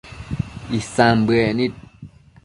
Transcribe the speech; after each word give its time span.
Isan 0.77 1.17
bëec 1.27 1.49
nid 1.57 1.75